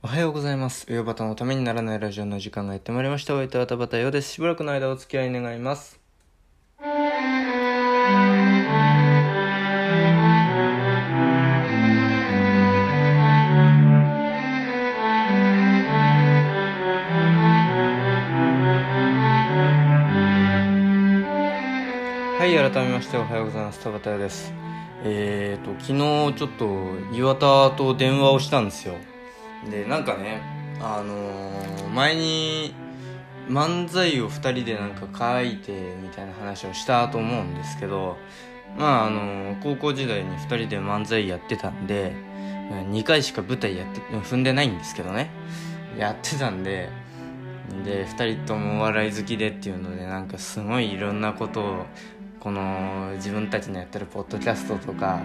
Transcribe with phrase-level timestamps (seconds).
[0.00, 0.86] おはようございます。
[0.88, 3.34] ウヨバタのためにならないラジオの時間がやってまいりました。
[3.34, 4.30] お相手は田畑ようです。
[4.30, 5.98] しばらくの間お付き合い願います。
[22.38, 23.80] はい、改めましておはようございます。
[23.80, 24.54] 田畑ようです。
[25.02, 25.92] えーと、昨
[26.32, 28.94] 日ちょっと岩田と電話をしたんですよ。
[29.70, 30.40] で、なんかね、
[30.80, 32.74] あのー前に
[33.48, 35.72] 漫才を2人でなんか書いて
[36.02, 38.16] みたいな話をしたと思うんですけど、
[38.76, 42.12] まああのー高校時代に2人で漫才やってたんで、
[42.70, 45.30] 2回しか舞台やって、踏んでないんですけどね、
[45.96, 46.90] やってたんで、
[47.84, 51.86] で2人ともお笑い好きでっていうのでなんかすごいいろんなことを
[52.40, 55.20] この自分たちのやってるポッドキャストとか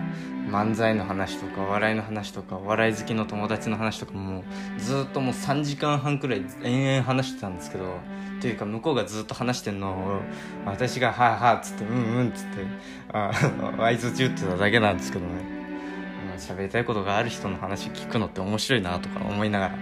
[0.50, 4.44] 漫才の話とか笑いの話とか笑い好きの友達の話とかも
[4.78, 7.98] ずっともう3時間半くらい延々話してたんですけど
[8.42, 10.22] というか向こうがずっと話してんのを
[10.66, 12.66] 私が「はあはあ」っつって「うんうん」っつって
[13.14, 13.32] あ
[13.78, 15.64] 相づち打ってただけなんですけどね。
[16.38, 19.82] 喋りたいことがある人の話聞くのって面白いなとか思いながら、うん、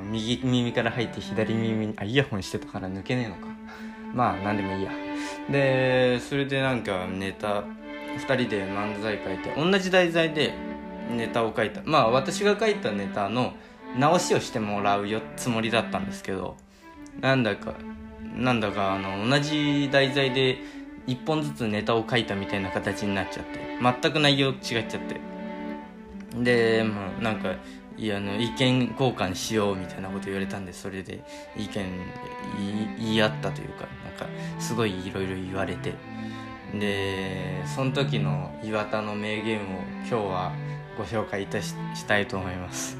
[0.00, 3.52] あの右耳から入って左耳にあイヤホンしてたから抜けねえのか。
[4.14, 4.90] まあ何でもいいや。
[5.50, 7.64] でそれでなんかネタ
[8.16, 10.52] 2人で漫才書いて同じ題材で
[11.10, 11.80] ネタを書いた。
[11.84, 13.54] まあ私が書いたネタの
[13.98, 16.56] 直しをしてもらうよつもりだったんですけど
[17.20, 17.74] なんだか
[18.36, 20.58] なんだかあの同じ題材で
[21.06, 23.60] 1本ずつネタを書いたみたいな形になっちゃって
[24.00, 25.20] 全く内容違っちゃって。
[26.34, 27.56] でまあなんか
[28.02, 31.20] いやあの意見交換しようみたいなこと言われたんでそれで
[31.56, 31.86] 意見
[32.98, 34.26] 言い合ったというかなんか
[34.58, 35.94] すごいいろいろ言われて。
[36.74, 39.62] でその時の岩田の名言を
[39.98, 40.52] 今日は
[40.96, 42.96] ご紹介いたししたいと思います、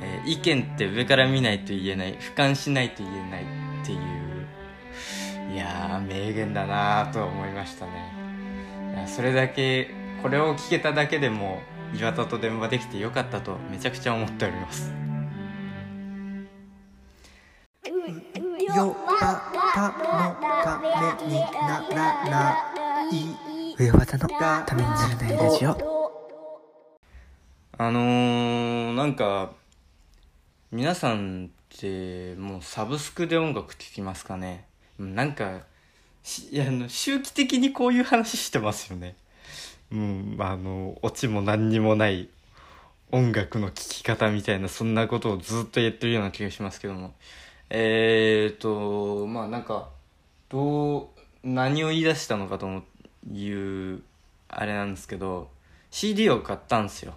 [0.00, 3.46] えー意見って上から見ないと言えない俯瞰しないと言えないっ
[3.84, 7.92] ていういや名言だなーと思いましたね。
[8.94, 9.90] いやそれだけ
[10.22, 11.60] これを聞けただけでも
[11.94, 14.92] 岩田と電話できてよかったとめちゃくちゃ思っております。
[18.76, 19.42] よば
[19.74, 19.94] たの
[20.62, 20.88] ため
[21.26, 21.96] になら
[22.30, 22.56] な
[23.10, 25.76] い上和田のためにならないラジオ。
[27.78, 29.52] あのー、なんか
[30.70, 31.48] 皆さんっ
[31.80, 34.66] てもうサブスクで音楽聴きますかね？
[34.98, 35.62] なんか
[36.22, 39.16] しいやあの周期的にこういう話してますよね
[39.92, 42.28] うんあのオチも何にもない
[43.12, 47.12] 音楽の聴き方みたいなそんなことをずっと言ってるような気がしますけども。
[47.72, 49.90] えーとまあなんか
[50.48, 51.08] どう
[51.44, 52.82] 何を言い出したのかと
[53.32, 53.50] い
[53.94, 54.02] う
[54.48, 55.48] あれなんですけど
[55.90, 57.14] CD を買ったんですよ。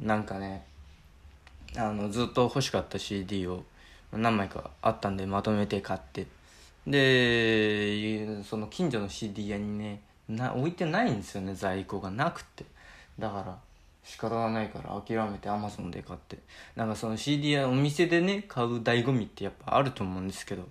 [0.00, 0.66] なんかね
[1.76, 3.64] あのずっと欲しかった CD を
[4.12, 6.26] 何枚かあったんでまとめて買って。
[6.86, 12.64] でその近所の CD 屋にねな置いてないんですよね在庫がなくて。
[13.18, 13.58] だから
[14.02, 16.38] 仕方がないから諦めて Amazon で買って。
[16.76, 20.68] なんかその CD 屋お店でね買う醍醐味ってやっぱあると思うんですけど。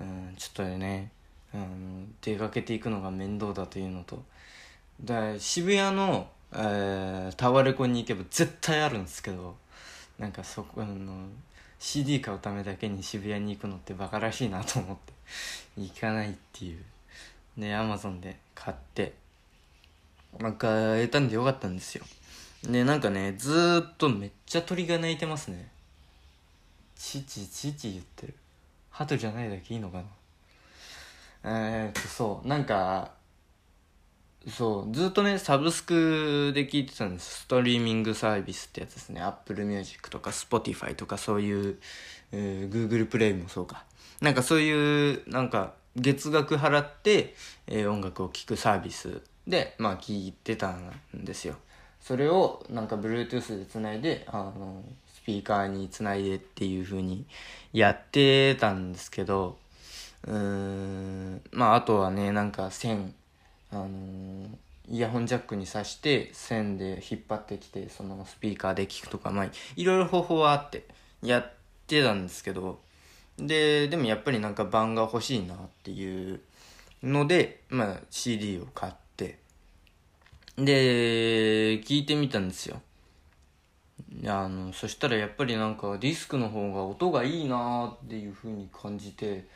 [0.00, 1.10] うんちょっとね
[1.54, 4.22] うん出かけていくのが面倒だというのと。
[5.02, 9.56] だ渋谷の、えータワレコに行けば絶対あるんですけど。
[10.18, 11.28] なんかそこあの
[11.78, 15.12] CD 買うためだけに渋谷に行くのってバカらしいなと思って。
[15.78, 16.82] 行かないっていう。
[17.56, 19.14] で Amazon で買って
[20.38, 22.04] なんか得たんでよかったんですよ。
[22.64, 25.70] でなんかねずーっとめっちゃ鳥が鳴いてますね。
[26.96, 28.34] チチチチ言ってる。
[28.90, 30.04] 鳩じゃないだけいいのかな。
[31.42, 33.12] えー、っとそうなんか
[34.48, 37.40] そうずっとねサブスクで聞いてたんです。
[37.40, 39.22] ストリーミングサービスってやつですね。
[39.22, 41.78] Apple Music とか Spotify とかそういう、
[42.32, 43.84] えー Google プレイもそうか。
[44.20, 47.34] なんかそういうなんか月額払って、
[47.66, 51.56] えー音楽を聴くサービスでまあ聞いてたんですよ。
[52.00, 57.26] それをなんか Bluetooth でつないであのスピーカーにつないでっていう風に
[57.72, 59.58] やってたんですけど
[60.26, 63.14] うーんまああとはねなんか線
[63.70, 63.88] あの
[64.88, 70.84] イヤホンジャックに挿して線で引っ張ってきてそのスピーカーで聞くとかまあいろいろ方法はあって
[71.22, 71.52] やっ
[71.86, 72.80] てたんですけど
[73.46, 76.40] ででもやっぱりなんか版が欲しいなっていう
[77.02, 79.38] ので、まあ、CD を買って。
[80.56, 82.82] で聞いてみたんですよ。
[84.26, 89.46] あのそしたらやっぱりなんかディスクの方が音がいいなっていう風に感じて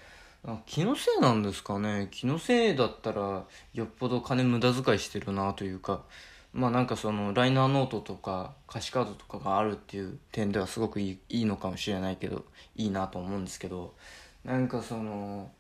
[0.67, 2.09] 気のせいなんですかね。
[2.11, 3.45] 気のせいだったら
[3.75, 6.03] よっぽど金無駄遣いしてるなというか。
[6.55, 12.45] まあなんかそのライナーノートとか歌詞カードとかがあるっていう点ではすごくいいいいのかもしれないけど
[12.77, 13.93] いいなと思うんですけど
[14.45, 15.51] なんかその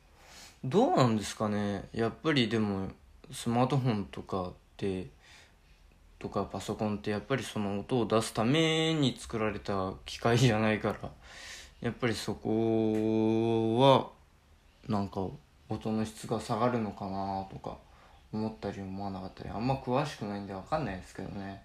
[0.65, 1.89] どうなんですかね？
[1.93, 2.89] やっぱりでも
[3.33, 5.09] スマートフォンとかって
[6.21, 11.11] とかパソコンってやっぱりその音を出すために作られた機械じゃないから
[11.83, 14.09] やっぱりそこは
[14.89, 15.27] なんか
[15.69, 17.77] 音の質が下がるのかなとか
[18.35, 21.63] 思ったり思わなかったりあんま詳しくないんで分かんないですけどね。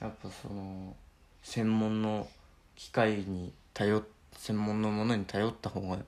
[0.00, 0.96] やっぱその
[1.42, 2.26] 専門の
[2.74, 4.02] 機械に頼
[4.32, 5.98] 専門のものに頼った方が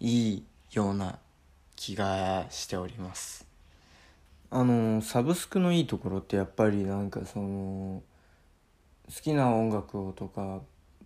[0.00, 1.18] いいような
[1.76, 3.46] 気がしております。
[4.50, 8.02] あのサブスクのいいところってやっぱりなんかその
[9.14, 10.60] 好きな音楽をとか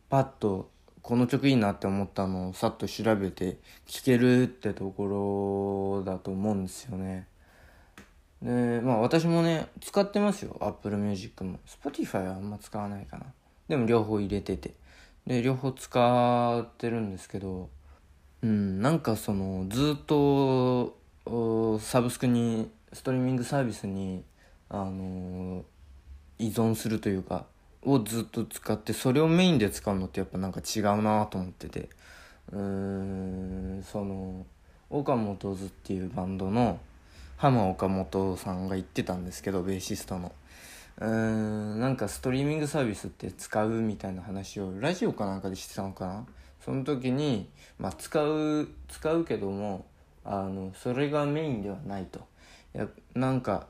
[0.08, 0.70] パッと
[1.02, 7.26] この曲いいなって思ったのをさっと調べて聴けるってところだと思うんですよね。
[8.42, 11.60] でまあ私もね使ってますよ Apple Music も。
[11.66, 13.26] Spotify はあんま使わないかな。
[13.68, 14.74] でも両方入れてて。
[15.26, 17.70] で両方使ってるんですけど
[18.42, 20.98] うんなんかそのずっと
[21.78, 24.24] サブスクにストリーミングサービスに
[24.68, 25.64] あの
[26.40, 27.46] 依存するというか
[27.84, 31.88] をずっと使ってそれをメインで使うのってやっぱなんか違うなと思ってて。
[32.50, 34.44] うーんその
[34.90, 36.78] 岡本図っていうバンドの
[37.42, 40.30] 浜岡本さんが言ってたんですけどベーシストの。
[41.00, 46.26] うーんなんかストリーミングサービスって使うみたいな話をラジオかなんかでしてたのかな？
[46.64, 47.48] その時に、
[47.80, 49.84] まあ、使う使うけども
[50.24, 52.20] あのそれがメインではないと。
[52.74, 52.86] や
[53.16, 53.66] なんか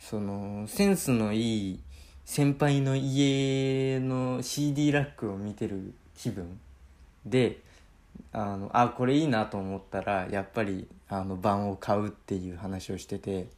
[0.00, 1.80] そのセンスのいい
[2.24, 6.58] 先輩の家の CD ラックを見てる気分
[7.24, 7.60] で
[8.32, 13.48] あのあこれいいなと思ったらやっぱりあの版を買うっていう話をしてて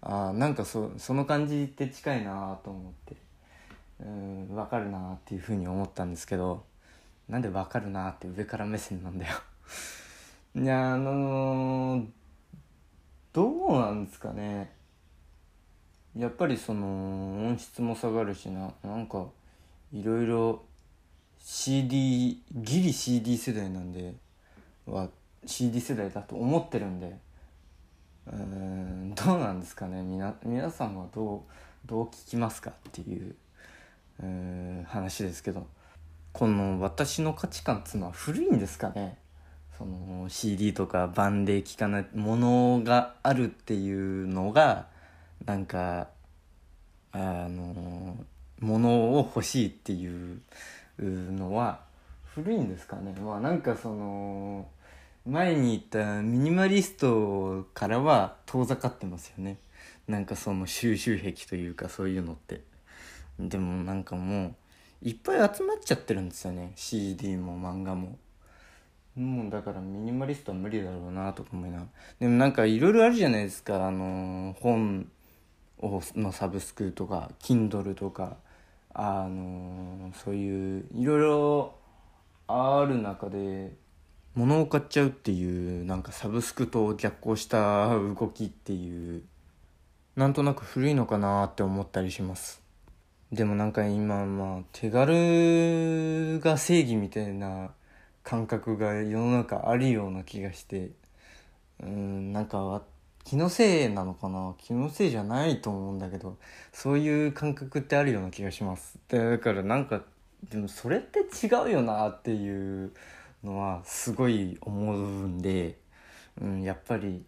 [0.00, 3.26] あなんかそその感じって近いなと思って。
[4.00, 6.64] うん分かるなっていうふうに思ったんですけど
[7.28, 9.34] なんで分かるなって上から目線なんだよ。
[10.54, 12.06] いやあのー、
[13.32, 14.72] どうなんですかね。
[16.16, 18.72] やっぱりその音質も下がるしな。
[18.82, 19.26] なんか
[19.92, 20.62] いろいろ
[21.38, 24.14] CD ギリ CD 世代なんで
[24.86, 25.08] は
[25.46, 27.16] CD 世代だと思ってるんで。
[28.32, 30.02] うんどうなんですかね。
[30.02, 31.44] みな皆さんはど
[31.84, 33.36] うどう聞きますかっていう
[34.22, 35.66] うん話ですけど。
[36.36, 39.16] この私の価値観っつうのは古いんですかね。
[39.78, 44.86] その CD とか版で聴かないものがあるっていうのが
[45.46, 46.08] なんか
[47.12, 48.18] あの
[48.60, 50.42] ものを欲しいっていう
[50.98, 51.80] のは
[52.34, 53.14] 古いんですかね。
[53.18, 54.66] まあなんかその
[55.26, 59.58] 前に言ったミニマリストからは遠ざかってますよね。
[60.06, 62.62] なんかその収集癖というかそういうのって。
[63.38, 64.54] でもなんかも
[65.02, 66.72] ういっぱい集まっちゃってるんですよね。
[66.76, 68.18] CD も漫画も。
[69.16, 71.88] もうだからミニマリストは無理だろうなとか思いながら。
[72.20, 73.86] でもなんかいろいろあるじゃないですか。
[73.86, 75.10] あの本
[75.78, 78.36] をのサブスクとか Kindle とか。
[78.98, 81.74] あのそういういろいろ
[82.48, 83.74] ある中で
[84.36, 89.22] 物を買っちゃうっていうなんかサブスクと逆行した動きっていう
[90.14, 92.62] なんとなく古いのかなって思ったりします。
[93.32, 97.70] でもなんか今まあ手軽が正義みたいな
[98.22, 100.90] 感覚が世の中あるような気がして
[101.82, 102.82] うんなんか
[103.24, 104.54] 気のせいなのかな？
[104.58, 106.36] 気のせいじゃないと思うんだけど
[106.72, 108.98] そういう感覚ってあるような気がします。
[109.08, 110.02] だからなんか
[110.50, 112.92] でもそれって違うよなっていう
[113.46, 115.78] のはすごい思うんで、
[116.40, 117.24] うん、やっぱり、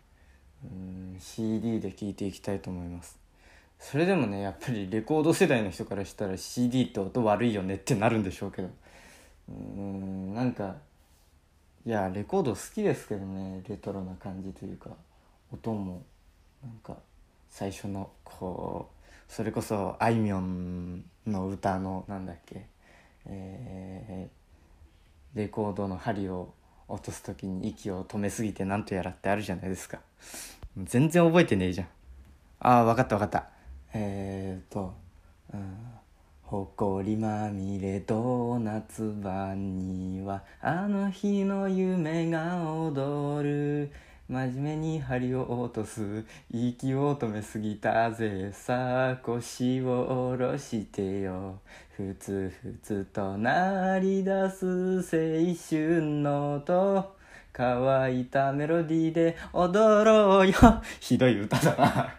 [0.64, 3.18] うん、CD で聴いていきたいと思います。
[3.78, 8.68] それでもねやっぱりレコード世代の人からしたら CD って音悪いよねってなるんでしょうけど。
[9.48, 10.76] うんなんか
[11.87, 14.90] いやレコード好きですけどねレトロな感じというか
[15.50, 16.02] 音も
[16.62, 16.96] なんか
[17.48, 22.66] 最初のこうそれこそあいみょんの歌のなんだっけ
[23.30, 24.38] えー、
[25.35, 26.54] レコードの針を
[26.88, 30.00] 落とす時に息を止めすぎてなんとやらってあるじゃないですか。
[30.76, 31.88] 全然覚えてねえじゃん。
[32.61, 33.49] ああ分かった分かった。
[33.94, 34.94] えーと、
[35.52, 35.76] うん、
[36.42, 43.92] ほこりまみれドーナツ版にはあの日の夢が踊る。
[44.28, 46.25] 真面目に針を落とす。
[46.50, 48.52] 息を止めすぎたぜ。
[48.52, 51.61] さあ腰を下ろしてよ。
[51.99, 55.02] ふつふつと鳴り出す青
[55.69, 57.17] 春の音
[57.52, 60.55] 乾いたメロディーで踊ろうよ。
[61.00, 62.14] ひどい歌だな。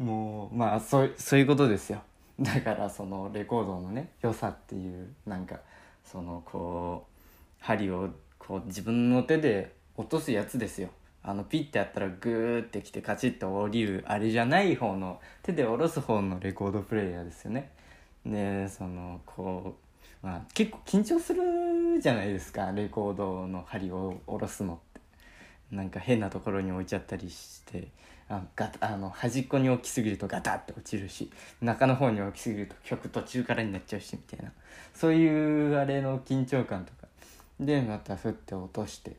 [0.02, 2.00] もうまあそうそういうことですよ。
[2.40, 5.60] だからそのレコードのね良さっていうなんか
[6.02, 10.88] そのこう針をこう自分の手で落とすやつですよ。
[11.22, 17.70] あのピッてやったらグーってきてカチッと降りるあれじゃない方の手で下ろす方のレコードプレーヤーですよね。
[18.24, 19.76] でそのこ
[20.22, 24.92] う、まあ、結構緊張するじゃないですかレコードの針を下ろすのって。
[25.72, 27.88] なんか変なところに置いちゃったりして
[28.28, 34.52] あガあの端っこに置きすぎるとガタッて落ちるし中の方に置きすぎると曲途中からになっちゃうしみたいな。
[34.94, 37.08] そういうあれの緊張感とか。
[37.58, 39.16] でまたふって落として。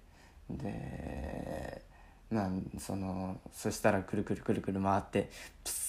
[0.49, 1.81] で
[2.29, 5.29] まあそのそしたらくるくるくるくる回って
[5.63, 5.82] プス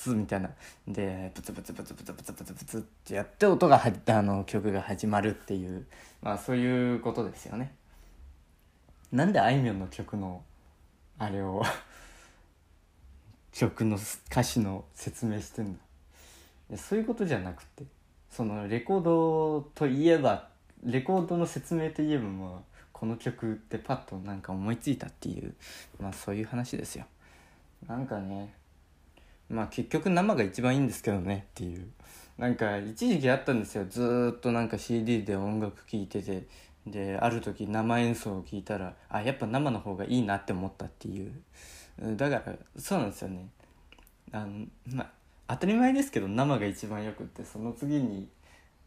[0.00, 0.50] スみたいな。
[0.88, 5.86] でプツプツプツプツプツプツプツってやって音がはあの曲が始まるっていう。
[6.22, 7.74] まあそういうことですよね。
[9.12, 10.42] なんであいみょんの曲の
[11.18, 11.62] あれを
[13.52, 13.98] 曲の
[14.30, 15.78] 歌詞の説明してん
[16.70, 16.76] だ。
[16.78, 17.84] そういうことじゃなくて
[18.30, 20.48] そのレコードといえば
[20.82, 25.54] レコードの説明といえばまあこの曲ってパッとなんか思いついたっていう
[26.00, 27.04] まあそういう話ですよ。
[27.86, 28.54] なんかね
[29.50, 31.90] まあ結局生が一番いいんですけどねっていう。
[32.38, 33.84] なんか一時期あったんですよ。
[33.88, 36.46] ずっとなんか CD で音楽聴いてて。
[36.86, 41.32] である時生演奏を聴いたらあやっぱ生の方がいいなって思ったっていう。
[42.16, 43.50] だからそうなんですよね。
[44.32, 45.10] あのまあ
[45.48, 48.28] 当たり前ですけど生が一番よくってその次に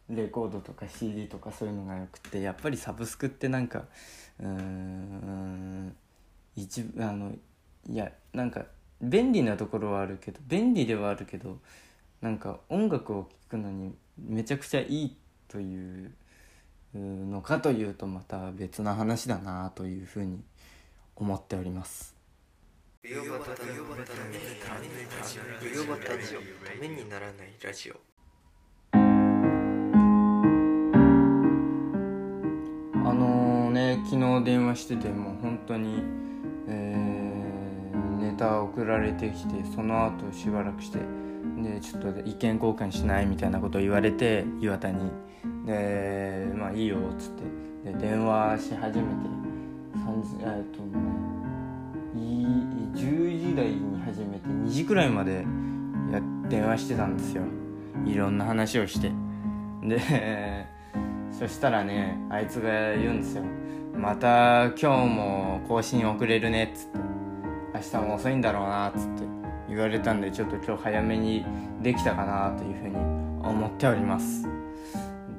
[0.09, 3.83] レコードとか CD とかそういうのがよくってやっぱりサブスクってなんか
[4.39, 5.95] うーん
[6.55, 7.31] 一あの
[7.89, 8.65] いやなんか
[9.03, 11.59] 便利なところはあるけど便利ではあるけど
[12.21, 15.17] なんか音楽を聴くのにめちゃくちゃいい
[15.49, 16.11] という
[16.95, 20.41] のかというとまた別な話だなというふうに
[21.15, 22.15] 思っております。
[23.03, 23.09] た
[26.79, 27.99] めにならないラジオ
[32.93, 36.01] あのね昨日電話しててもう本当に、
[36.69, 37.22] えー
[38.23, 40.99] ネタ送られてきてその後しばらくして
[41.61, 45.11] でちょっと意見交換しないみたいなことを言われて岩田に。
[45.65, 47.43] でまあいいよっつって。
[47.91, 49.29] で電話し始めて
[50.39, 50.97] えっとね
[52.95, 55.45] 10時台に始めて2時くらいまで
[56.11, 57.43] や電話してたんですよ。
[58.05, 59.11] いろんな話をして。
[59.81, 59.99] で
[61.31, 63.43] そしたらねあいつが言うんですよ。
[63.97, 67.12] また今日も更新遅れるねっつって。
[67.83, 69.23] 日も遅いんだろうなっつって
[69.69, 71.45] 言われたんでちょっと今日早めに
[71.81, 72.95] できたかなというふうに
[73.43, 74.47] 思っております。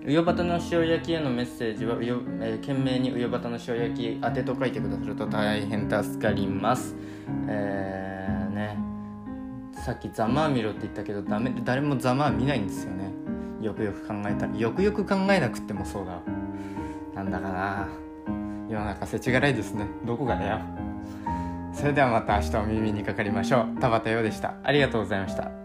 [0.05, 6.95] うよばたの塩焼きへのメッセージは、えー懸命にうよばたの塩焼き宛てと書いてくださると大変助かります
[7.47, 8.77] えー、ね。
[9.73, 13.11] さっきざまあ見ろって言ったけどダメ誰もざまあ見ないんですよね。
[13.61, 16.21] よくよく考えたらよくよく考えなくってもそうだ
[17.15, 17.87] なんだかな。
[18.69, 19.87] 世の中世知辛いですね。
[20.05, 20.59] どこがだよ。
[21.73, 23.79] それではまた明日お耳にかかりましょう。
[23.79, 24.53] 田畑陽でした。
[24.63, 25.64] ありがとうございました。